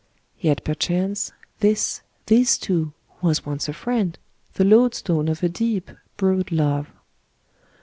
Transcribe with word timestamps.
Yet 0.39 0.63
perchance, 0.63 1.31
tbisj 1.61 2.01
this 2.25 2.57
too, 2.57 2.93
was 3.21 3.45
once 3.45 3.69
a 3.69 3.73
friend, 3.73 4.17
the 4.55 4.63
load 4.63 4.95
stone 4.95 5.27
of 5.27 5.43
a 5.43 5.47
deep, 5.49 5.91
broad 6.17 6.51
love. 6.51 6.89